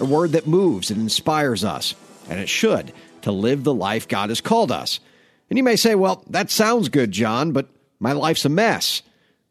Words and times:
a 0.00 0.04
word 0.04 0.32
that 0.32 0.46
moves 0.46 0.90
and 0.90 1.00
inspires 1.00 1.64
us, 1.64 1.94
and 2.28 2.38
it 2.40 2.48
should, 2.48 2.92
to 3.22 3.32
live 3.32 3.64
the 3.64 3.74
life 3.74 4.08
God 4.08 4.28
has 4.28 4.40
called 4.40 4.72
us. 4.72 5.00
And 5.50 5.56
you 5.56 5.62
may 5.64 5.76
say, 5.76 5.94
well, 5.94 6.24
that 6.30 6.50
sounds 6.50 6.88
good, 6.88 7.10
John, 7.10 7.52
but 7.52 7.68
my 8.00 8.12
life's 8.12 8.44
a 8.44 8.48
mess. 8.48 9.02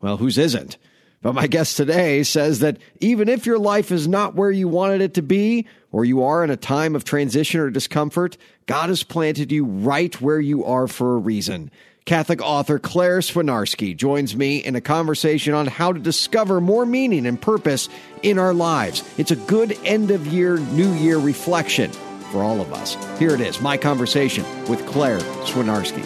Well, 0.01 0.17
whose 0.17 0.37
isn't? 0.37 0.77
But 1.21 1.33
my 1.33 1.47
guest 1.47 1.75
today 1.75 2.23
says 2.23 2.59
that 2.59 2.77
even 2.99 3.27
if 3.27 3.45
your 3.45 3.57
life 3.57 3.91
is 3.91 4.07
not 4.07 4.35
where 4.35 4.51
you 4.51 4.67
wanted 4.67 5.01
it 5.01 5.15
to 5.15 5.21
be, 5.21 5.65
or 5.91 6.05
you 6.05 6.23
are 6.23 6.43
in 6.43 6.51
a 6.51 6.57
time 6.57 6.95
of 6.95 7.03
transition 7.03 7.59
or 7.59 7.69
discomfort, 7.69 8.37
God 8.67 8.89
has 8.89 9.03
planted 9.03 9.51
you 9.51 9.65
right 9.65 10.19
where 10.21 10.39
you 10.39 10.63
are 10.65 10.87
for 10.87 11.15
a 11.15 11.19
reason. 11.19 11.71
Catholic 12.07 12.41
author 12.41 12.79
Claire 12.79 13.19
Swinarski 13.19 13.93
joins 13.93 14.33
me 14.33 14.59
in 14.59 14.77
a 14.77 14.81
conversation 14.81 15.53
on 15.53 15.67
how 15.67 15.91
to 15.91 15.99
discover 15.99 16.61
more 16.61 16.85
meaning 16.85 17.25
and 17.25 17.39
purpose 17.39 17.89
in 18.23 18.39
our 18.39 18.53
lives. 18.53 19.03
It's 19.17 19.31
a 19.31 19.35
good 19.35 19.77
end 19.83 20.09
of 20.09 20.25
year, 20.25 20.57
new 20.57 20.93
year 20.93 21.17
reflection 21.17 21.91
for 22.31 22.43
all 22.43 22.61
of 22.61 22.71
us. 22.71 22.95
Here 23.19 23.31
it 23.31 23.41
is 23.41 23.59
my 23.59 23.75
conversation 23.75 24.45
with 24.69 24.85
Claire 24.87 25.19
Swinarski. 25.19 26.01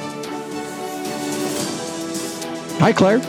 Hi, 2.79 2.91
Claire. 2.94 3.19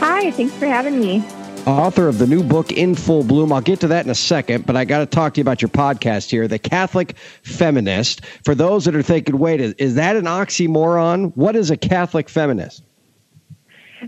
Hi, 0.00 0.32
thanks 0.32 0.54
for 0.56 0.66
having 0.66 0.98
me 0.98 1.20
author 1.66 2.08
of 2.08 2.18
the 2.18 2.26
new 2.26 2.42
book 2.42 2.72
in 2.72 2.94
full 2.94 3.22
bloom. 3.22 3.52
I'll 3.52 3.60
get 3.60 3.80
to 3.80 3.88
that 3.88 4.04
in 4.04 4.10
a 4.10 4.14
second 4.14 4.66
but 4.66 4.76
i 4.76 4.84
got 4.84 4.98
to 4.98 5.06
talk 5.06 5.34
to 5.34 5.38
you 5.38 5.42
about 5.42 5.62
your 5.62 5.68
podcast 5.68 6.30
here 6.30 6.48
the 6.48 6.58
catholic 6.58 7.16
feminist. 7.42 8.24
For 8.44 8.54
those 8.54 8.84
that 8.86 8.96
are 8.96 9.02
thinking 9.02 9.38
wait 9.38 9.60
is, 9.60 9.74
is 9.74 9.94
that 9.94 10.16
an 10.16 10.24
oxymoron? 10.24 11.36
What 11.36 11.56
is 11.56 11.70
a 11.70 11.76
catholic 11.76 12.28
feminist? 12.28 12.82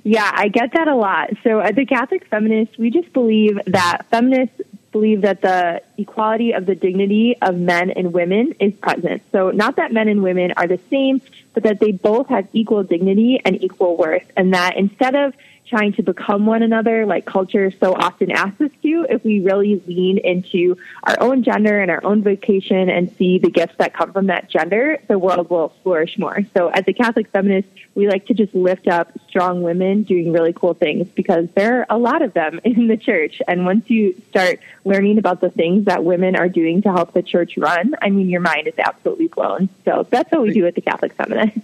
Yeah 0.02 0.30
i 0.34 0.48
get 0.48 0.72
that 0.72 0.88
a 0.88 0.96
lot. 0.96 1.30
So 1.44 1.60
uh, 1.60 1.64
as 1.64 1.78
a 1.78 1.84
catholic 1.84 2.26
feminist 2.26 2.76
we 2.78 2.90
just 2.90 3.12
believe 3.12 3.60
that 3.66 4.06
feminists 4.10 4.60
believe 4.90 5.22
that 5.22 5.40
the 5.40 5.82
equality 5.98 6.52
of 6.52 6.66
the 6.66 6.74
dignity 6.74 7.36
of 7.42 7.56
men 7.56 7.90
and 7.90 8.12
women 8.12 8.54
is 8.60 8.72
present. 8.74 9.22
So 9.32 9.50
not 9.50 9.76
that 9.76 9.92
men 9.92 10.08
and 10.08 10.22
women 10.22 10.52
are 10.56 10.66
the 10.66 10.80
same 10.90 11.20
but 11.52 11.62
that 11.62 11.78
they 11.78 11.92
both 11.92 12.28
have 12.28 12.48
equal 12.52 12.82
dignity 12.82 13.40
and 13.44 13.62
equal 13.62 13.96
worth 13.96 14.26
and 14.36 14.54
that 14.54 14.76
instead 14.76 15.14
of 15.14 15.34
trying 15.68 15.92
to 15.94 16.02
become 16.02 16.46
one 16.46 16.62
another 16.62 17.06
like 17.06 17.24
culture 17.24 17.70
so 17.80 17.94
often 17.94 18.30
asks 18.30 18.60
us 18.60 18.70
to, 18.82 19.06
if 19.08 19.24
we 19.24 19.40
really 19.40 19.82
lean 19.86 20.18
into 20.18 20.76
our 21.04 21.16
own 21.20 21.42
gender 21.42 21.80
and 21.80 21.90
our 21.90 22.04
own 22.04 22.22
vocation 22.22 22.88
and 22.90 23.14
see 23.16 23.38
the 23.38 23.50
gifts 23.50 23.74
that 23.78 23.94
come 23.94 24.12
from 24.12 24.26
that 24.26 24.48
gender, 24.50 24.98
the 25.08 25.18
world 25.18 25.48
will 25.50 25.72
flourish 25.82 26.18
more. 26.18 26.40
So 26.56 26.68
as 26.68 26.84
a 26.86 26.92
Catholic 26.92 27.28
feminist, 27.28 27.68
we 27.94 28.08
like 28.08 28.26
to 28.26 28.34
just 28.34 28.54
lift 28.54 28.88
up 28.88 29.10
strong 29.28 29.62
women 29.62 30.02
doing 30.02 30.32
really 30.32 30.52
cool 30.52 30.74
things 30.74 31.08
because 31.14 31.48
there 31.54 31.80
are 31.80 31.86
a 31.90 31.98
lot 31.98 32.22
of 32.22 32.34
them 32.34 32.60
in 32.64 32.88
the 32.88 32.96
church. 32.96 33.40
And 33.48 33.64
once 33.64 33.88
you 33.88 34.20
start 34.30 34.60
learning 34.84 35.18
about 35.18 35.40
the 35.40 35.50
things 35.50 35.86
that 35.86 36.04
women 36.04 36.36
are 36.36 36.48
doing 36.48 36.82
to 36.82 36.92
help 36.92 37.14
the 37.14 37.22
church 37.22 37.56
run, 37.56 37.94
I 38.02 38.10
mean, 38.10 38.28
your 38.28 38.40
mind 38.40 38.68
is 38.68 38.78
absolutely 38.78 39.28
blown. 39.28 39.68
So 39.84 40.06
that's 40.10 40.30
what 40.30 40.42
we 40.42 40.52
do 40.52 40.66
at 40.66 40.74
the 40.74 40.80
Catholic 40.80 41.14
Feminist. 41.14 41.58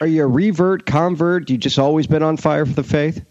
Are 0.00 0.06
you 0.06 0.24
a 0.24 0.26
revert, 0.26 0.84
convert? 0.84 1.46
Do 1.46 1.52
you 1.52 1.58
just 1.58 1.78
always 1.78 2.06
been 2.06 2.22
on 2.22 2.36
fire 2.36 2.66
for 2.66 2.72
the 2.72 2.82
faith? 2.82 3.24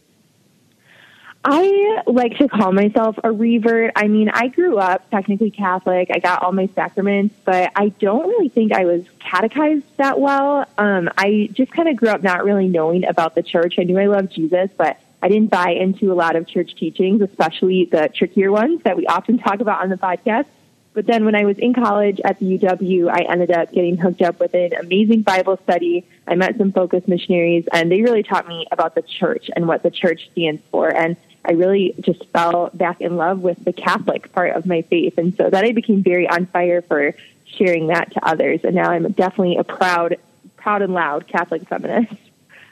I 1.44 2.04
like 2.06 2.38
to 2.38 2.48
call 2.48 2.72
myself 2.72 3.18
a 3.24 3.32
revert. 3.32 3.94
I 3.96 4.08
mean, 4.08 4.30
I 4.30 4.48
grew 4.48 4.78
up 4.78 5.10
technically 5.10 5.50
Catholic. 5.50 6.10
I 6.14 6.20
got 6.20 6.44
all 6.44 6.52
my 6.52 6.70
sacraments, 6.76 7.34
but 7.46 7.72
I 7.76 7.90
don't 7.90 8.28
really 8.28 8.50
think 8.50 8.72
I 8.72 8.86
was 8.86 9.04
catechized 9.20 9.86
that 9.98 10.20
well. 10.20 10.68
Um, 10.78 11.10
I 11.18 11.50
just 11.54 11.72
kind 11.72 11.90
of 11.90 11.96
grew 11.96 12.10
up 12.10 12.22
not 12.22 12.44
really 12.44 12.68
knowing 12.68 13.06
about 13.06 13.34
the 13.34 13.42
church. 13.42 13.76
I 13.80 13.84
knew 13.84 13.98
I 13.98 14.06
loved 14.06 14.34
Jesus, 14.34 14.70
but 14.78 15.00
I 15.24 15.30
didn't 15.30 15.50
buy 15.50 15.72
into 15.72 16.12
a 16.12 16.16
lot 16.16 16.36
of 16.36 16.48
church 16.48 16.76
teachings, 16.76 17.22
especially 17.22 17.86
the 17.86 18.10
trickier 18.14 18.52
ones 18.52 18.84
that 18.84 18.96
we 18.96 19.08
often 19.08 19.40
talk 19.40 19.62
about 19.62 19.82
on 19.82 19.90
the 19.90 19.98
podcast. 19.98 20.46
But 20.94 21.08
then 21.08 21.26
when 21.26 21.36
I 21.36 21.46
was 21.46 21.58
in 21.58 21.74
college 21.74 22.20
at 22.24 22.38
the 22.40 22.58
UW, 22.58 23.10
I 23.10 23.22
ended 23.32 23.50
up 23.50 23.72
getting 23.72 23.98
hooked 23.98 24.22
up 24.22 24.40
with 24.40 24.54
an 24.54 24.74
amazing 24.74 25.22
Bible 25.22 25.58
study. 25.64 26.06
I 26.28 26.36
met 26.36 26.58
some 26.58 26.72
focus 26.72 27.08
missionaries, 27.08 27.66
and 27.72 27.90
they 27.90 28.02
really 28.02 28.24
taught 28.24 28.48
me 28.48 28.68
about 28.72 28.94
the 28.94 29.02
church 29.02 29.50
and 29.56 29.68
what 29.68 29.84
the 29.84 29.92
church 29.92 30.30
stands 30.34 30.62
for. 30.70 30.94
And 30.94 31.16
I 31.44 31.54
really 31.54 31.96
just 32.02 32.26
fell 32.30 32.70
back 32.74 33.02
in 33.02 33.16
love 33.18 33.40
with 33.42 33.64
the 33.64 33.74
Catholic 33.74 34.32
part 34.32 34.56
of 34.56 34.66
my 34.66 34.84
faith. 34.84 35.18
And 35.18 35.36
so 35.36 35.50
that 35.50 35.64
I 35.66 35.72
became 35.72 36.04
very 36.04 36.28
on 36.28 36.46
fire 36.48 36.82
for 36.82 37.16
sharing 37.46 37.88
that 37.88 38.14
to 38.14 38.26
others. 38.26 38.62
And 38.64 38.76
now 38.76 38.92
I'm 38.92 39.12
definitely 39.12 39.58
a 39.58 39.64
proud, 39.64 40.18
proud 40.58 40.82
and 40.82 40.94
loud 40.94 41.28
Catholic 41.28 41.68
feminist. 41.68 42.14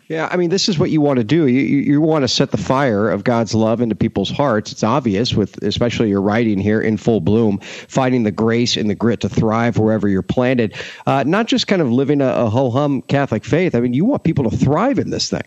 Yeah, 0.09 0.27
I 0.31 0.37
mean, 0.37 0.49
this 0.49 0.69
is 0.69 0.79
what 0.79 0.89
you 0.89 1.01
want 1.01 1.17
to 1.17 1.23
do. 1.23 1.45
You, 1.45 1.61
you 1.61 2.01
want 2.01 2.23
to 2.23 2.27
set 2.27 2.49
the 2.49 2.57
fire 2.57 3.11
of 3.11 3.23
God's 3.23 3.53
love 3.53 3.79
into 3.79 3.93
people's 3.93 4.31
hearts. 4.31 4.71
It's 4.71 4.81
obvious 4.81 5.35
with 5.35 5.61
especially 5.61 6.09
your 6.09 6.21
writing 6.21 6.57
here 6.57 6.81
in 6.81 6.97
full 6.97 7.21
bloom, 7.21 7.59
finding 7.59 8.23
the 8.23 8.31
grace 8.31 8.75
and 8.75 8.89
the 8.89 8.95
grit 8.95 9.21
to 9.21 9.29
thrive 9.29 9.77
wherever 9.77 10.07
you're 10.07 10.23
planted. 10.23 10.73
Uh, 11.05 11.23
not 11.27 11.45
just 11.45 11.67
kind 11.67 11.79
of 11.79 11.91
living 11.91 12.21
a, 12.21 12.27
a 12.27 12.49
ho 12.49 12.71
hum 12.71 13.03
Catholic 13.03 13.45
faith. 13.45 13.75
I 13.75 13.81
mean, 13.81 13.93
you 13.93 14.03
want 14.03 14.23
people 14.23 14.49
to 14.49 14.57
thrive 14.57 14.97
in 14.97 15.11
this 15.11 15.29
thing. 15.29 15.43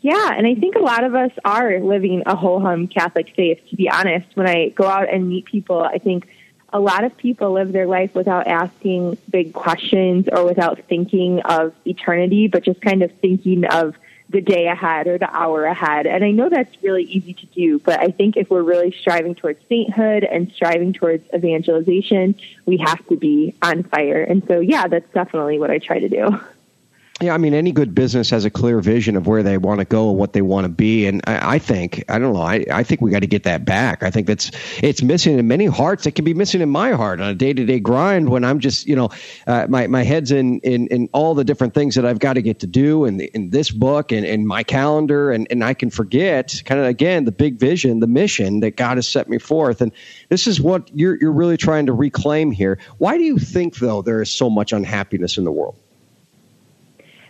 Yeah, 0.00 0.32
and 0.32 0.46
I 0.46 0.54
think 0.54 0.76
a 0.76 0.80
lot 0.80 1.02
of 1.02 1.14
us 1.14 1.32
are 1.44 1.80
living 1.80 2.22
a 2.24 2.36
whole 2.36 2.60
hum 2.60 2.86
Catholic 2.86 3.34
faith, 3.34 3.60
to 3.70 3.76
be 3.76 3.90
honest. 3.90 4.28
When 4.34 4.48
I 4.48 4.68
go 4.68 4.86
out 4.86 5.12
and 5.12 5.28
meet 5.28 5.46
people, 5.46 5.82
I 5.82 5.98
think 5.98 6.28
a 6.72 6.78
lot 6.78 7.04
of 7.04 7.16
people 7.16 7.52
live 7.52 7.72
their 7.72 7.86
life 7.86 8.14
without 8.14 8.46
asking 8.46 9.18
big 9.28 9.52
questions 9.52 10.28
or 10.30 10.44
without 10.44 10.80
thinking 10.88 11.40
of 11.40 11.74
eternity, 11.84 12.46
but 12.46 12.62
just 12.62 12.80
kind 12.80 13.02
of 13.02 13.10
thinking 13.20 13.64
of 13.64 13.96
the 14.30 14.42
day 14.42 14.66
ahead 14.66 15.06
or 15.06 15.16
the 15.16 15.34
hour 15.34 15.64
ahead. 15.64 16.06
And 16.06 16.22
I 16.22 16.30
know 16.30 16.50
that's 16.50 16.82
really 16.82 17.04
easy 17.04 17.32
to 17.32 17.46
do, 17.46 17.78
but 17.78 17.98
I 17.98 18.08
think 18.08 18.36
if 18.36 18.50
we're 18.50 18.62
really 18.62 18.94
striving 19.00 19.34
towards 19.34 19.58
sainthood 19.68 20.22
and 20.22 20.52
striving 20.54 20.92
towards 20.92 21.24
evangelization, 21.34 22.34
we 22.66 22.76
have 22.76 23.04
to 23.08 23.16
be 23.16 23.54
on 23.62 23.84
fire. 23.84 24.22
And 24.22 24.42
so, 24.46 24.60
yeah, 24.60 24.86
that's 24.86 25.10
definitely 25.14 25.58
what 25.58 25.70
I 25.70 25.78
try 25.78 25.98
to 26.00 26.08
do. 26.08 26.38
Yeah, 27.20 27.34
I 27.34 27.38
mean, 27.38 27.52
any 27.52 27.72
good 27.72 27.96
business 27.96 28.30
has 28.30 28.44
a 28.44 28.50
clear 28.50 28.78
vision 28.78 29.16
of 29.16 29.26
where 29.26 29.42
they 29.42 29.58
want 29.58 29.80
to 29.80 29.84
go 29.84 30.10
and 30.10 30.16
what 30.16 30.34
they 30.34 30.42
want 30.42 30.66
to 30.66 30.68
be, 30.68 31.04
and 31.06 31.20
I, 31.26 31.54
I 31.54 31.58
think 31.58 32.04
I 32.08 32.16
don't 32.20 32.32
know. 32.32 32.40
I, 32.40 32.64
I 32.70 32.84
think 32.84 33.00
we 33.00 33.10
got 33.10 33.20
to 33.20 33.26
get 33.26 33.42
that 33.42 33.64
back. 33.64 34.04
I 34.04 34.10
think 34.12 34.28
that's 34.28 34.52
it's 34.84 35.02
missing 35.02 35.36
in 35.36 35.48
many 35.48 35.66
hearts. 35.66 36.06
It 36.06 36.12
can 36.12 36.24
be 36.24 36.32
missing 36.32 36.60
in 36.60 36.70
my 36.70 36.92
heart 36.92 37.20
on 37.20 37.28
a 37.28 37.34
day 37.34 37.52
to 37.52 37.64
day 37.64 37.80
grind 37.80 38.28
when 38.28 38.44
I'm 38.44 38.60
just 38.60 38.86
you 38.86 38.94
know 38.94 39.10
uh, 39.48 39.66
my 39.68 39.88
my 39.88 40.04
head's 40.04 40.30
in, 40.30 40.60
in 40.60 40.86
in 40.88 41.08
all 41.12 41.34
the 41.34 41.42
different 41.42 41.74
things 41.74 41.96
that 41.96 42.06
I've 42.06 42.20
got 42.20 42.34
to 42.34 42.42
get 42.42 42.60
to 42.60 42.68
do 42.68 43.04
in 43.04 43.20
in 43.20 43.50
this 43.50 43.72
book 43.72 44.12
and 44.12 44.24
in 44.24 44.46
my 44.46 44.62
calendar, 44.62 45.32
and 45.32 45.48
and 45.50 45.64
I 45.64 45.74
can 45.74 45.90
forget 45.90 46.62
kind 46.66 46.80
of 46.80 46.86
again 46.86 47.24
the 47.24 47.32
big 47.32 47.58
vision, 47.58 47.98
the 47.98 48.06
mission 48.06 48.60
that 48.60 48.76
God 48.76 48.96
has 48.96 49.08
set 49.08 49.28
me 49.28 49.38
forth, 49.38 49.80
and 49.80 49.90
this 50.28 50.46
is 50.46 50.60
what 50.60 50.88
you're 50.94 51.18
you're 51.20 51.32
really 51.32 51.56
trying 51.56 51.86
to 51.86 51.92
reclaim 51.92 52.52
here. 52.52 52.78
Why 52.98 53.18
do 53.18 53.24
you 53.24 53.40
think 53.40 53.78
though 53.78 54.02
there 54.02 54.22
is 54.22 54.30
so 54.30 54.48
much 54.48 54.72
unhappiness 54.72 55.36
in 55.36 55.42
the 55.42 55.50
world? 55.50 55.80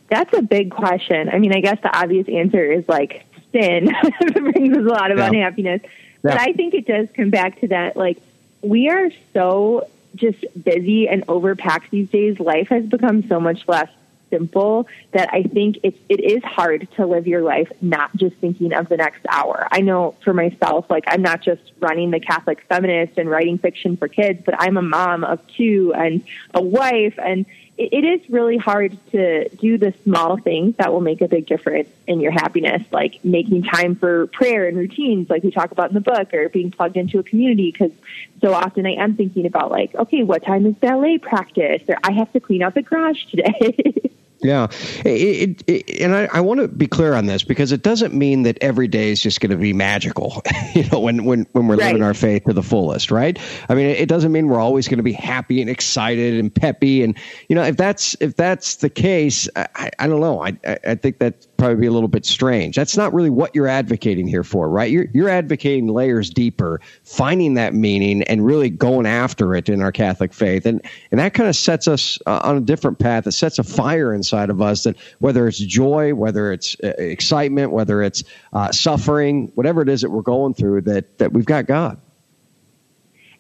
That's 0.08 0.32
a 0.36 0.42
big 0.42 0.70
question. 0.70 1.28
I 1.28 1.38
mean, 1.38 1.54
I 1.54 1.60
guess 1.60 1.78
the 1.82 1.96
obvious 1.96 2.28
answer 2.28 2.64
is 2.64 2.88
like 2.88 3.24
sin 3.52 3.92
brings 4.32 4.76
us 4.76 4.84
a 4.84 4.88
lot 4.88 5.10
of 5.10 5.18
yeah. 5.18 5.26
unhappiness. 5.26 5.82
Yeah. 5.82 5.90
But 6.22 6.40
I 6.40 6.52
think 6.52 6.74
it 6.74 6.86
does 6.86 7.08
come 7.14 7.30
back 7.30 7.60
to 7.60 7.68
that. 7.68 7.96
Like, 7.96 8.18
we 8.62 8.88
are 8.88 9.10
so 9.34 9.88
just 10.14 10.44
busy 10.62 11.08
and 11.08 11.26
overpacked 11.26 11.90
these 11.90 12.08
days. 12.08 12.40
Life 12.40 12.68
has 12.68 12.84
become 12.86 13.26
so 13.28 13.38
much 13.38 13.66
less 13.68 13.88
simple 14.30 14.86
that 15.12 15.32
I 15.32 15.42
think 15.42 15.78
it, 15.82 15.96
it 16.08 16.20
is 16.20 16.42
hard 16.42 16.88
to 16.96 17.06
live 17.06 17.26
your 17.26 17.42
life 17.42 17.70
not 17.80 18.14
just 18.16 18.36
thinking 18.36 18.72
of 18.74 18.88
the 18.88 18.96
next 18.96 19.24
hour. 19.30 19.66
I 19.70 19.80
know 19.80 20.16
for 20.22 20.34
myself, 20.34 20.86
like 20.90 21.04
I'm 21.06 21.22
not 21.22 21.42
just 21.42 21.62
running 21.80 22.10
the 22.10 22.20
Catholic 22.20 22.62
feminist 22.68 23.18
and 23.18 23.30
writing 23.30 23.58
fiction 23.58 23.96
for 23.96 24.08
kids, 24.08 24.42
but 24.44 24.54
I'm 24.58 24.76
a 24.76 24.82
mom 24.82 25.24
of 25.24 25.40
two 25.56 25.94
and 25.96 26.22
a 26.54 26.62
wife 26.62 27.14
and 27.18 27.46
it 27.78 28.04
is 28.04 28.28
really 28.28 28.56
hard 28.56 28.98
to 29.12 29.48
do 29.50 29.78
the 29.78 29.94
small 30.02 30.36
things 30.36 30.74
that 30.78 30.92
will 30.92 31.00
make 31.00 31.20
a 31.20 31.28
big 31.28 31.46
difference 31.46 31.88
in 32.08 32.20
your 32.20 32.32
happiness, 32.32 32.82
like 32.90 33.24
making 33.24 33.62
time 33.62 33.94
for 33.94 34.26
prayer 34.26 34.66
and 34.66 34.76
routines, 34.76 35.30
like 35.30 35.44
we 35.44 35.52
talk 35.52 35.70
about 35.70 35.90
in 35.90 35.94
the 35.94 36.00
book, 36.00 36.34
or 36.34 36.48
being 36.48 36.72
plugged 36.72 36.96
into 36.96 37.20
a 37.20 37.22
community. 37.22 37.70
Because 37.70 37.92
so 38.40 38.52
often 38.52 38.84
I 38.84 38.94
am 38.94 39.14
thinking 39.14 39.46
about, 39.46 39.70
like, 39.70 39.94
okay, 39.94 40.24
what 40.24 40.44
time 40.44 40.66
is 40.66 40.74
ballet 40.74 41.18
practice? 41.18 41.82
Or 41.88 41.96
I 42.02 42.10
have 42.12 42.32
to 42.32 42.40
clean 42.40 42.62
out 42.62 42.74
the 42.74 42.82
garage 42.82 43.24
today. 43.26 44.10
Yeah, 44.40 44.68
it, 45.04 45.64
it, 45.66 46.00
and 46.00 46.14
I, 46.14 46.28
I, 46.32 46.40
want 46.40 46.60
to 46.60 46.68
be 46.68 46.86
clear 46.86 47.14
on 47.14 47.26
this 47.26 47.42
because 47.42 47.72
it 47.72 47.82
doesn't 47.82 48.14
mean 48.14 48.44
that 48.44 48.56
every 48.60 48.86
day 48.86 49.10
is 49.10 49.20
just 49.20 49.40
going 49.40 49.50
to 49.50 49.56
be 49.56 49.72
magical. 49.72 50.42
you 50.74 50.88
know, 50.90 51.00
when 51.00 51.24
when 51.24 51.44
when 51.52 51.66
we're 51.66 51.74
right. 51.74 51.86
living 51.86 52.04
our 52.04 52.14
faith 52.14 52.44
to 52.44 52.52
the 52.52 52.62
fullest, 52.62 53.10
right? 53.10 53.36
I 53.68 53.74
mean, 53.74 53.86
it 53.86 54.08
doesn't 54.08 54.30
mean 54.30 54.46
we're 54.46 54.60
always 54.60 54.86
going 54.86 54.98
to 54.98 55.02
be 55.02 55.12
happy 55.12 55.60
and 55.60 55.68
excited 55.68 56.38
and 56.38 56.54
peppy. 56.54 57.02
And 57.02 57.18
you 57.48 57.56
know, 57.56 57.64
if 57.64 57.76
that's 57.76 58.16
if 58.20 58.36
that's 58.36 58.76
the 58.76 58.90
case, 58.90 59.48
I, 59.56 59.90
I 59.98 60.06
don't 60.06 60.20
know. 60.20 60.40
I 60.40 60.56
I 60.86 60.94
think 60.94 61.18
that 61.18 61.47
probably 61.58 61.76
be 61.76 61.86
a 61.86 61.90
little 61.90 62.08
bit 62.08 62.24
strange. 62.24 62.76
That's 62.76 62.96
not 62.96 63.12
really 63.12 63.30
what 63.30 63.54
you're 63.54 63.66
advocating 63.66 64.26
here 64.26 64.44
for, 64.44 64.68
right? 64.68 64.90
You're 64.90 65.06
you're 65.12 65.28
advocating 65.28 65.88
layers 65.88 66.30
deeper, 66.30 66.80
finding 67.02 67.54
that 67.54 67.74
meaning, 67.74 68.22
and 68.22 68.46
really 68.46 68.70
going 68.70 69.06
after 69.06 69.54
it 69.54 69.68
in 69.68 69.82
our 69.82 69.92
Catholic 69.92 70.32
faith, 70.32 70.64
and 70.64 70.80
and 71.10 71.20
that 71.20 71.34
kind 71.34 71.48
of 71.48 71.56
sets 71.56 71.88
us 71.88 72.18
uh, 72.26 72.40
on 72.44 72.56
a 72.56 72.60
different 72.60 72.98
path. 72.98 73.26
It 73.26 73.32
sets 73.32 73.58
a 73.58 73.64
fire 73.64 74.14
inside 74.14 74.48
of 74.48 74.62
us 74.62 74.84
that 74.84 74.96
whether 75.18 75.46
it's 75.48 75.58
joy, 75.58 76.14
whether 76.14 76.52
it's 76.52 76.76
uh, 76.82 76.94
excitement, 76.96 77.72
whether 77.72 78.02
it's 78.02 78.22
uh, 78.52 78.72
suffering, 78.72 79.50
whatever 79.54 79.82
it 79.82 79.88
is 79.88 80.00
that 80.00 80.10
we're 80.10 80.22
going 80.22 80.54
through, 80.54 80.82
that 80.82 81.18
that 81.18 81.32
we've 81.32 81.44
got 81.44 81.66
God. 81.66 82.00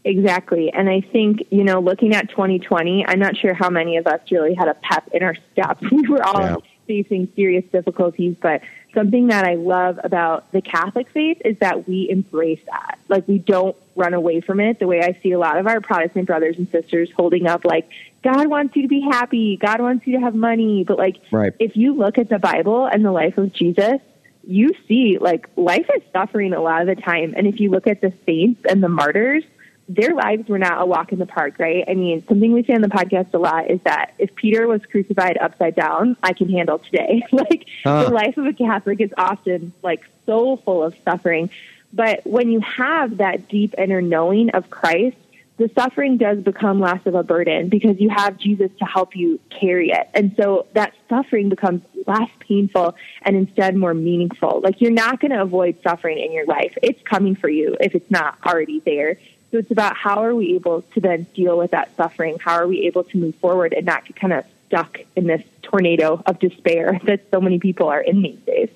Exactly. 0.04 0.72
And 0.72 0.88
I 0.88 1.02
think, 1.02 1.42
you 1.50 1.64
know, 1.64 1.80
looking 1.80 2.14
at 2.14 2.30
2020, 2.30 3.04
I'm 3.06 3.18
not 3.18 3.36
sure 3.36 3.52
how 3.52 3.68
many 3.68 3.98
of 3.98 4.06
us 4.06 4.20
really 4.30 4.54
had 4.54 4.68
a 4.68 4.74
pep 4.74 5.06
in 5.12 5.22
our 5.22 5.34
step. 5.52 5.78
We 5.90 6.08
were 6.08 6.24
all 6.24 6.40
yeah 6.40 6.56
facing 6.88 7.30
serious 7.36 7.64
difficulties, 7.70 8.34
but 8.40 8.62
something 8.94 9.28
that 9.28 9.44
I 9.44 9.54
love 9.54 10.00
about 10.02 10.50
the 10.50 10.60
Catholic 10.60 11.08
faith 11.10 11.40
is 11.44 11.56
that 11.58 11.86
we 11.86 12.08
embrace 12.10 12.60
that. 12.66 12.98
Like 13.08 13.28
we 13.28 13.38
don't 13.38 13.76
run 13.94 14.14
away 14.14 14.40
from 14.40 14.58
it 14.58 14.80
the 14.80 14.88
way 14.88 15.02
I 15.02 15.16
see 15.22 15.32
a 15.32 15.38
lot 15.38 15.58
of 15.58 15.66
our 15.66 15.80
Protestant 15.80 16.26
brothers 16.26 16.56
and 16.56 16.68
sisters 16.70 17.10
holding 17.14 17.46
up 17.46 17.64
like 17.64 17.88
God 18.24 18.48
wants 18.48 18.74
you 18.74 18.82
to 18.82 18.88
be 18.88 19.00
happy, 19.00 19.56
God 19.56 19.80
wants 19.80 20.06
you 20.06 20.18
to 20.18 20.24
have 20.24 20.34
money, 20.34 20.82
but 20.82 20.98
like 20.98 21.18
right. 21.30 21.54
if 21.60 21.76
you 21.76 21.94
look 21.94 22.18
at 22.18 22.28
the 22.28 22.38
Bible 22.38 22.86
and 22.86 23.04
the 23.04 23.12
life 23.12 23.38
of 23.38 23.52
Jesus, 23.52 24.00
you 24.44 24.72
see 24.88 25.18
like 25.20 25.48
life 25.56 25.86
is 25.94 26.02
suffering 26.12 26.52
a 26.54 26.60
lot 26.60 26.80
of 26.80 26.88
the 26.88 27.00
time 27.00 27.34
and 27.36 27.46
if 27.46 27.60
you 27.60 27.70
look 27.70 27.86
at 27.86 28.00
the 28.00 28.12
saints 28.26 28.62
and 28.68 28.82
the 28.82 28.88
martyrs, 28.88 29.44
their 29.88 30.14
lives 30.14 30.48
were 30.48 30.58
not 30.58 30.82
a 30.82 30.86
walk 30.86 31.12
in 31.12 31.18
the 31.18 31.26
park, 31.26 31.58
right? 31.58 31.84
I 31.88 31.94
mean, 31.94 32.22
something 32.28 32.52
we 32.52 32.62
say 32.62 32.74
on 32.74 32.82
the 32.82 32.88
podcast 32.88 33.32
a 33.32 33.38
lot 33.38 33.70
is 33.70 33.80
that 33.84 34.12
if 34.18 34.34
Peter 34.34 34.68
was 34.68 34.82
crucified 34.90 35.38
upside 35.38 35.74
down, 35.74 36.16
I 36.22 36.34
can 36.34 36.50
handle 36.50 36.78
today. 36.78 37.22
like 37.32 37.66
uh. 37.86 38.04
the 38.04 38.10
life 38.10 38.36
of 38.36 38.46
a 38.46 38.52
Catholic 38.52 39.00
is 39.00 39.10
often 39.16 39.72
like 39.82 40.02
so 40.26 40.56
full 40.58 40.84
of 40.84 40.94
suffering. 41.04 41.50
But 41.92 42.26
when 42.26 42.50
you 42.50 42.60
have 42.60 43.16
that 43.16 43.48
deep 43.48 43.74
inner 43.78 44.02
knowing 44.02 44.50
of 44.50 44.68
Christ, 44.68 45.16
the 45.56 45.70
suffering 45.74 46.18
does 46.18 46.38
become 46.38 46.80
less 46.80 47.04
of 47.06 47.14
a 47.14 47.22
burden 47.22 47.68
because 47.68 47.98
you 47.98 48.10
have 48.10 48.36
Jesus 48.36 48.70
to 48.78 48.84
help 48.84 49.16
you 49.16 49.40
carry 49.50 49.90
it. 49.90 50.08
And 50.14 50.34
so 50.36 50.66
that 50.74 50.92
suffering 51.08 51.48
becomes 51.48 51.82
less 52.06 52.30
painful 52.40 52.94
and 53.22 53.36
instead 53.36 53.74
more 53.74 53.94
meaningful. 53.94 54.60
Like 54.62 54.80
you're 54.80 54.92
not 54.92 55.18
going 55.18 55.32
to 55.32 55.42
avoid 55.42 55.78
suffering 55.82 56.18
in 56.18 56.32
your 56.32 56.46
life. 56.46 56.74
It's 56.82 57.02
coming 57.02 57.34
for 57.34 57.48
you 57.48 57.76
if 57.80 57.94
it's 57.94 58.10
not 58.10 58.38
already 58.46 58.80
there. 58.84 59.18
So 59.50 59.58
it's 59.58 59.70
about 59.70 59.96
how 59.96 60.22
are 60.24 60.34
we 60.34 60.54
able 60.54 60.82
to 60.82 61.00
then 61.00 61.26
deal 61.34 61.56
with 61.56 61.70
that 61.70 61.96
suffering? 61.96 62.38
How 62.38 62.54
are 62.54 62.66
we 62.66 62.86
able 62.86 63.04
to 63.04 63.16
move 63.16 63.34
forward 63.36 63.72
and 63.72 63.86
not 63.86 64.04
get 64.04 64.16
kind 64.16 64.32
of 64.32 64.44
stuck 64.66 65.00
in 65.16 65.26
this 65.26 65.42
tornado 65.62 66.22
of 66.26 66.38
despair 66.38 67.00
that 67.04 67.22
so 67.30 67.40
many 67.40 67.58
people 67.58 67.88
are 67.88 68.00
in 68.00 68.22
these 68.22 68.38
days? 68.40 68.68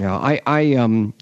Yeah, 0.00 0.16
I, 0.16 0.40
I 0.44 0.74
um 0.74 1.14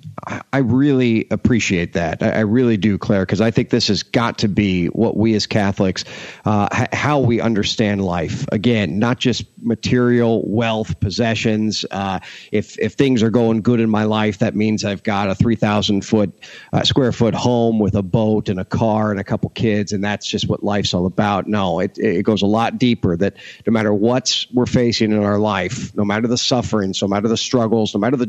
I 0.52 0.58
really 0.58 1.26
appreciate 1.30 1.94
that. 1.94 2.22
I, 2.22 2.40
really 2.40 2.76
do, 2.76 2.96
Claire, 2.96 3.22
because 3.22 3.40
I 3.40 3.50
think 3.50 3.70
this 3.70 3.88
has 3.88 4.02
got 4.02 4.38
to 4.38 4.48
be 4.48 4.86
what 4.86 5.16
we 5.16 5.34
as 5.34 5.46
Catholics, 5.46 6.04
uh, 6.44 6.86
how 6.92 7.20
we 7.20 7.40
understand 7.40 8.04
life. 8.04 8.46
Again, 8.52 8.98
not 8.98 9.18
just 9.18 9.44
material 9.60 10.42
wealth, 10.46 11.00
possessions. 11.00 11.84
Uh, 11.90 12.20
if 12.52 12.78
if 12.78 12.94
things 12.94 13.22
are 13.22 13.30
going 13.30 13.62
good 13.62 13.80
in 13.80 13.90
my 13.90 14.04
life, 14.04 14.38
that 14.38 14.54
means 14.54 14.84
I've 14.84 15.02
got 15.02 15.28
a 15.28 15.34
three 15.34 15.56
thousand 15.56 16.02
foot 16.04 16.32
uh, 16.72 16.84
square 16.84 17.12
foot 17.12 17.34
home 17.34 17.78
with 17.78 17.94
a 17.94 18.02
boat 18.02 18.48
and 18.48 18.60
a 18.60 18.64
car 18.64 19.10
and 19.10 19.18
a 19.18 19.24
couple 19.24 19.50
kids, 19.50 19.92
and 19.92 20.04
that's 20.04 20.26
just 20.26 20.48
what 20.48 20.62
life's 20.62 20.94
all 20.94 21.06
about. 21.06 21.46
No, 21.46 21.80
it 21.80 21.98
it 21.98 22.22
goes 22.24 22.42
a 22.42 22.46
lot 22.46 22.78
deeper. 22.78 23.16
That 23.16 23.36
no 23.66 23.72
matter 23.72 23.92
what 23.92 24.46
we're 24.52 24.66
facing 24.66 25.12
in 25.12 25.22
our 25.22 25.38
life, 25.38 25.94
no 25.96 26.04
matter 26.04 26.28
the 26.28 26.38
sufferings, 26.38 27.02
no 27.02 27.08
matter 27.08 27.28
the 27.28 27.36
struggles, 27.36 27.92
no 27.94 28.00
matter 28.00 28.16
the 28.16 28.26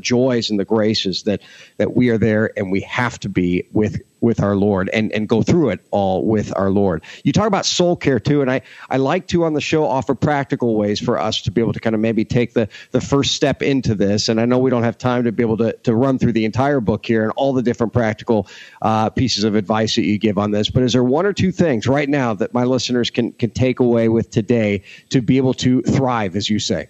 and 0.50 0.60
the 0.60 0.66
graces 0.66 1.24
that 1.24 1.42
that 1.78 1.96
we 1.96 2.10
are 2.10 2.18
there 2.18 2.52
and 2.58 2.72
we 2.72 2.82
have 2.82 3.20
to 3.20 3.30
be 3.30 3.68
with 3.72 4.02
with 4.24 4.42
our 4.42 4.56
Lord 4.56 4.90
and, 4.94 5.12
and 5.12 5.28
go 5.28 5.44
through 5.44 5.72
it 5.72 5.82
all 5.92 6.26
with 6.26 6.56
our 6.56 6.70
Lord. 6.70 7.04
You 7.26 7.34
talk 7.34 7.46
about 7.46 7.66
soul 7.66 7.98
care 7.98 8.22
too, 8.22 8.42
and 8.42 8.50
I, 8.50 8.62
I 8.90 8.96
like 8.96 9.28
to 9.28 9.44
on 9.44 9.54
the 9.54 9.62
show 9.62 9.86
offer 9.86 10.16
practical 10.16 10.76
ways 10.76 11.00
for 11.00 11.20
us 11.20 11.42
to 11.42 11.52
be 11.52 11.60
able 11.60 11.74
to 11.74 11.80
kind 11.82 11.94
of 11.94 12.00
maybe 12.00 12.24
take 12.24 12.54
the, 12.54 12.70
the 12.92 13.02
first 13.02 13.36
step 13.36 13.62
into 13.62 13.94
this. 13.94 14.30
And 14.30 14.40
I 14.40 14.46
know 14.46 14.60
we 14.60 14.70
don't 14.70 14.84
have 14.84 14.98
time 14.98 15.26
to 15.26 15.34
be 15.34 15.44
able 15.44 15.58
to, 15.58 15.74
to 15.74 15.94
run 15.94 16.20
through 16.20 16.32
the 16.32 16.46
entire 16.46 16.80
book 16.80 17.06
here 17.06 17.24
and 17.24 17.34
all 17.36 17.52
the 17.52 17.62
different 17.62 17.92
practical 17.92 18.48
uh, 18.82 19.10
pieces 19.10 19.44
of 19.44 19.56
advice 19.56 19.96
that 19.96 20.04
you 20.04 20.18
give 20.18 20.38
on 20.38 20.52
this, 20.52 20.70
but 20.70 20.84
is 20.84 20.94
there 20.94 21.04
one 21.04 21.26
or 21.26 21.34
two 21.34 21.52
things 21.52 21.86
right 21.86 22.08
now 22.08 22.34
that 22.34 22.54
my 22.54 22.64
listeners 22.64 23.10
can, 23.10 23.34
can 23.34 23.50
take 23.50 23.82
away 23.82 24.08
with 24.08 24.32
today 24.32 24.84
to 25.10 25.22
be 25.22 25.36
able 25.36 25.54
to 25.56 25.82
thrive, 25.82 26.38
as 26.38 26.50
you 26.50 26.60
say? 26.60 26.88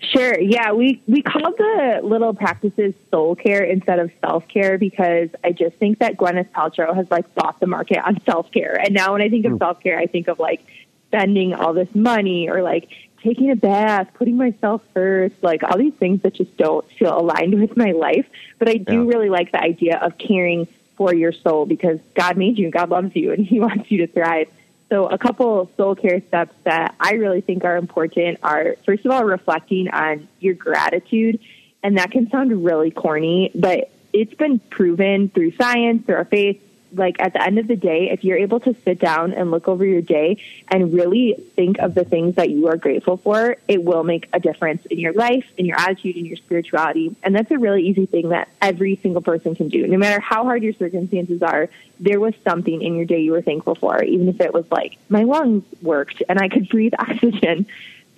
Sure. 0.00 0.40
Yeah, 0.40 0.72
we 0.72 1.02
we 1.06 1.20
called 1.20 1.58
the 1.58 2.00
little 2.02 2.32
practices 2.32 2.94
soul 3.10 3.36
care 3.36 3.62
instead 3.62 3.98
of 3.98 4.10
self 4.24 4.48
care 4.48 4.78
because 4.78 5.28
I 5.44 5.52
just 5.52 5.76
think 5.76 5.98
that 5.98 6.16
Gwyneth 6.16 6.48
Paltrow 6.50 6.94
has 6.94 7.06
like 7.10 7.34
bought 7.34 7.60
the 7.60 7.66
market 7.66 7.98
on 7.98 8.18
self 8.22 8.50
care, 8.50 8.80
and 8.82 8.94
now 8.94 9.12
when 9.12 9.20
I 9.20 9.28
think 9.28 9.44
of 9.44 9.52
mm. 9.52 9.58
self 9.58 9.80
care, 9.80 9.98
I 9.98 10.06
think 10.06 10.28
of 10.28 10.38
like 10.38 10.62
spending 11.08 11.52
all 11.52 11.74
this 11.74 11.94
money 11.94 12.48
or 12.48 12.62
like 12.62 12.88
taking 13.22 13.50
a 13.50 13.56
bath, 13.56 14.08
putting 14.14 14.38
myself 14.38 14.80
first, 14.94 15.34
like 15.42 15.62
all 15.62 15.76
these 15.76 15.94
things 15.94 16.22
that 16.22 16.34
just 16.34 16.56
don't 16.56 16.88
feel 16.92 17.18
aligned 17.18 17.60
with 17.60 17.76
my 17.76 17.92
life. 17.92 18.26
But 18.58 18.70
I 18.70 18.76
do 18.76 19.02
yeah. 19.02 19.08
really 19.08 19.28
like 19.28 19.52
the 19.52 19.60
idea 19.60 19.98
of 19.98 20.16
caring 20.16 20.66
for 20.96 21.14
your 21.14 21.32
soul 21.32 21.66
because 21.66 21.98
God 22.14 22.38
made 22.38 22.58
you, 22.58 22.70
God 22.70 22.88
loves 22.88 23.14
you, 23.14 23.32
and 23.32 23.44
He 23.46 23.60
wants 23.60 23.90
you 23.90 23.98
to 23.98 24.06
thrive. 24.06 24.48
So, 24.90 25.06
a 25.06 25.18
couple 25.18 25.70
soul 25.76 25.94
care 25.94 26.20
steps 26.26 26.54
that 26.64 26.96
I 26.98 27.12
really 27.12 27.40
think 27.40 27.64
are 27.64 27.76
important 27.76 28.40
are 28.42 28.74
first 28.84 29.04
of 29.04 29.12
all, 29.12 29.24
reflecting 29.24 29.88
on 29.88 30.28
your 30.40 30.54
gratitude. 30.54 31.38
And 31.82 31.96
that 31.96 32.10
can 32.10 32.28
sound 32.28 32.64
really 32.64 32.90
corny, 32.90 33.52
but 33.54 33.90
it's 34.12 34.34
been 34.34 34.58
proven 34.58 35.28
through 35.28 35.52
science, 35.52 36.04
through 36.04 36.16
our 36.16 36.24
faith, 36.24 36.60
like 36.92 37.20
at 37.20 37.32
the 37.32 37.42
end 37.42 37.58
of 37.58 37.66
the 37.66 37.76
day, 37.76 38.10
if 38.10 38.24
you're 38.24 38.38
able 38.38 38.60
to 38.60 38.74
sit 38.84 38.98
down 38.98 39.32
and 39.32 39.50
look 39.50 39.68
over 39.68 39.84
your 39.84 40.02
day 40.02 40.42
and 40.68 40.92
really 40.92 41.34
think 41.54 41.78
of 41.78 41.94
the 41.94 42.04
things 42.04 42.36
that 42.36 42.50
you 42.50 42.68
are 42.68 42.76
grateful 42.76 43.16
for, 43.16 43.56
it 43.68 43.82
will 43.82 44.04
make 44.04 44.28
a 44.32 44.40
difference 44.40 44.84
in 44.86 44.98
your 44.98 45.12
life, 45.12 45.44
in 45.56 45.66
your 45.66 45.78
attitude, 45.78 46.16
in 46.16 46.24
your 46.24 46.36
spirituality. 46.36 47.14
And 47.22 47.34
that's 47.34 47.50
a 47.50 47.58
really 47.58 47.86
easy 47.86 48.06
thing 48.06 48.30
that 48.30 48.48
every 48.60 48.96
single 48.96 49.22
person 49.22 49.54
can 49.54 49.68
do. 49.68 49.86
No 49.86 49.98
matter 49.98 50.20
how 50.20 50.44
hard 50.44 50.62
your 50.62 50.74
circumstances 50.74 51.42
are, 51.42 51.68
there 51.98 52.18
was 52.18 52.34
something 52.44 52.82
in 52.82 52.96
your 52.96 53.04
day 53.04 53.20
you 53.20 53.32
were 53.32 53.42
thankful 53.42 53.74
for, 53.74 54.02
even 54.02 54.28
if 54.28 54.40
it 54.40 54.52
was 54.52 54.64
like, 54.70 54.96
my 55.08 55.24
lungs 55.24 55.64
worked 55.82 56.22
and 56.28 56.38
I 56.38 56.48
could 56.48 56.68
breathe 56.68 56.94
oxygen. 56.98 57.66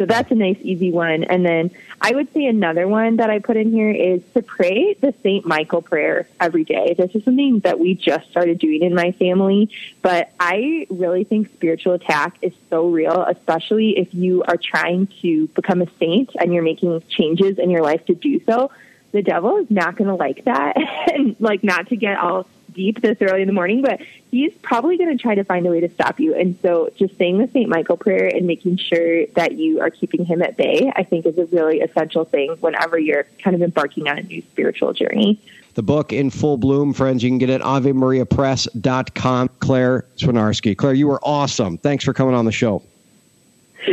So 0.02 0.06
that's 0.06 0.32
a 0.32 0.34
nice, 0.34 0.56
easy 0.62 0.90
one. 0.90 1.22
And 1.22 1.46
then 1.46 1.70
I 2.00 2.10
would 2.10 2.32
say 2.34 2.46
another 2.46 2.88
one 2.88 3.18
that 3.18 3.30
I 3.30 3.38
put 3.38 3.56
in 3.56 3.70
here 3.70 3.88
is 3.88 4.20
to 4.34 4.42
pray 4.42 4.94
the 4.94 5.14
St. 5.22 5.46
Michael 5.46 5.80
prayer 5.80 6.26
every 6.40 6.64
day. 6.64 6.96
This 6.98 7.14
is 7.14 7.22
something 7.22 7.60
that 7.60 7.78
we 7.78 7.94
just 7.94 8.28
started 8.28 8.58
doing 8.58 8.82
in 8.82 8.96
my 8.96 9.12
family, 9.12 9.70
but 10.02 10.32
I 10.40 10.88
really 10.90 11.22
think 11.22 11.52
spiritual 11.52 11.92
attack 11.92 12.36
is 12.42 12.52
so 12.68 12.88
real, 12.88 13.22
especially 13.28 13.96
if 13.96 14.12
you 14.12 14.42
are 14.42 14.56
trying 14.56 15.06
to 15.22 15.46
become 15.54 15.80
a 15.82 15.86
saint 16.00 16.30
and 16.40 16.52
you're 16.52 16.64
making 16.64 17.00
changes 17.08 17.60
in 17.60 17.70
your 17.70 17.82
life 17.82 18.04
to 18.06 18.16
do 18.16 18.42
so. 18.44 18.72
The 19.12 19.22
devil 19.22 19.58
is 19.58 19.70
not 19.70 19.94
going 19.94 20.08
to 20.08 20.16
like 20.16 20.46
that 20.46 20.76
and 21.14 21.36
like 21.38 21.62
not 21.62 21.90
to 21.90 21.96
get 21.96 22.18
all 22.18 22.48
deep 22.72 23.00
this 23.00 23.18
early 23.20 23.42
in 23.42 23.46
the 23.46 23.52
morning, 23.52 23.82
but 23.82 24.00
he's 24.30 24.52
probably 24.62 24.96
going 24.96 25.16
to 25.16 25.22
try 25.22 25.34
to 25.34 25.44
find 25.44 25.66
a 25.66 25.70
way 25.70 25.80
to 25.80 25.90
stop 25.90 26.18
you. 26.18 26.34
And 26.34 26.58
so 26.62 26.90
just 26.96 27.16
saying 27.18 27.38
the 27.38 27.48
St. 27.48 27.68
Michael 27.68 27.96
prayer 27.96 28.26
and 28.26 28.46
making 28.46 28.78
sure 28.78 29.26
that 29.34 29.52
you 29.52 29.80
are 29.80 29.90
keeping 29.90 30.24
him 30.24 30.42
at 30.42 30.56
bay, 30.56 30.92
I 30.96 31.02
think 31.02 31.26
is 31.26 31.38
a 31.38 31.46
really 31.46 31.80
essential 31.80 32.24
thing 32.24 32.56
whenever 32.60 32.98
you're 32.98 33.26
kind 33.42 33.54
of 33.54 33.62
embarking 33.62 34.08
on 34.08 34.18
a 34.18 34.22
new 34.22 34.42
spiritual 34.42 34.92
journey. 34.92 35.40
The 35.74 35.82
book 35.82 36.12
in 36.12 36.30
full 36.30 36.58
bloom, 36.58 36.92
friends. 36.92 37.22
You 37.22 37.30
can 37.30 37.38
get 37.38 37.48
it 37.48 37.60
at 37.60 37.62
AveMariaPress.com. 37.62 39.50
Claire 39.60 40.04
Swinarski. 40.16 40.76
Claire, 40.76 40.94
you 40.94 41.08
were 41.08 41.20
awesome. 41.22 41.78
Thanks 41.78 42.04
for 42.04 42.12
coming 42.12 42.34
on 42.34 42.44
the 42.44 42.52
show. 42.52 42.82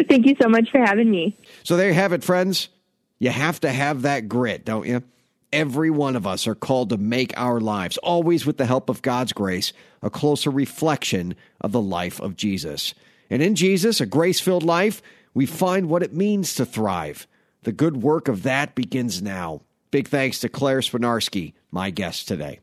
Thank 0.07 0.25
you 0.25 0.35
so 0.41 0.49
much 0.49 0.69
for 0.69 0.79
having 0.79 1.09
me. 1.09 1.37
So 1.63 1.77
there 1.77 1.87
you 1.87 1.93
have 1.93 2.13
it, 2.13 2.23
friends. 2.23 2.69
You 3.17 3.29
have 3.29 3.59
to 3.61 3.71
have 3.71 4.03
that 4.03 4.29
grit, 4.29 4.65
don't 4.65 4.85
you? 4.85 5.03
Every 5.51 5.89
one 5.89 6.15
of 6.15 6.27
us 6.27 6.47
are 6.47 6.53
called 6.53 6.89
to 6.89 6.97
make 6.97 7.33
our 7.35 7.59
lives, 7.59 7.97
always 7.97 8.45
with 8.45 8.57
the 8.57 8.67
help 8.67 8.87
of 8.87 9.01
God's 9.01 9.33
grace, 9.33 9.73
a 10.01 10.09
closer 10.09 10.51
reflection 10.51 11.35
of 11.59 11.71
the 11.71 11.81
life 11.81 12.19
of 12.19 12.35
Jesus. 12.35 12.93
And 13.31 13.41
in 13.41 13.55
Jesus, 13.55 13.99
a 13.99 14.05
grace 14.05 14.39
filled 14.39 14.63
life, 14.63 15.01
we 15.33 15.47
find 15.47 15.89
what 15.89 16.03
it 16.03 16.13
means 16.13 16.53
to 16.55 16.65
thrive. 16.65 17.27
The 17.63 17.71
good 17.71 18.03
work 18.03 18.27
of 18.27 18.43
that 18.43 18.75
begins 18.75 19.21
now. 19.21 19.61
Big 19.91 20.07
thanks 20.07 20.39
to 20.39 20.49
Claire 20.49 20.81
Swinarski, 20.81 21.53
my 21.71 21.89
guest 21.89 22.27
today. 22.27 22.59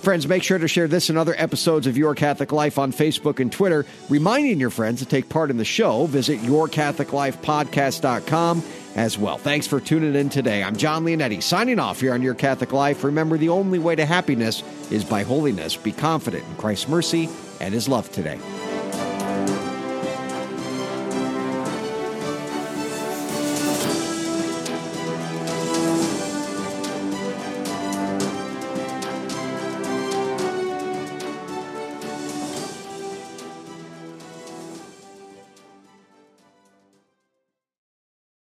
Friends, 0.00 0.26
make 0.26 0.42
sure 0.42 0.58
to 0.58 0.68
share 0.68 0.88
this 0.88 1.10
and 1.10 1.18
other 1.18 1.34
episodes 1.36 1.86
of 1.86 1.98
Your 1.98 2.14
Catholic 2.14 2.52
Life 2.52 2.78
on 2.78 2.92
Facebook 2.92 3.40
and 3.40 3.52
Twitter, 3.52 3.84
reminding 4.08 4.60
your 4.60 4.70
friends 4.70 5.00
to 5.00 5.06
take 5.06 5.28
part 5.28 5.50
in 5.50 5.56
the 5.56 5.64
show. 5.64 6.06
Visit 6.06 6.38
yourcatholiclifepodcast.com 6.40 8.62
as 8.94 9.18
well. 9.18 9.38
Thanks 9.38 9.66
for 9.66 9.80
tuning 9.80 10.14
in 10.14 10.28
today. 10.28 10.62
I'm 10.62 10.76
John 10.76 11.04
Leonetti, 11.04 11.42
signing 11.42 11.78
off 11.78 12.00
here 12.00 12.14
on 12.14 12.22
Your 12.22 12.34
Catholic 12.34 12.72
Life. 12.72 13.04
Remember, 13.04 13.38
the 13.38 13.48
only 13.48 13.78
way 13.78 13.94
to 13.96 14.06
happiness 14.06 14.62
is 14.90 15.04
by 15.04 15.22
holiness. 15.22 15.76
Be 15.76 15.92
confident 15.92 16.44
in 16.48 16.56
Christ's 16.56 16.88
mercy 16.88 17.28
and 17.60 17.74
his 17.74 17.88
love 17.88 18.10
today. 18.12 18.38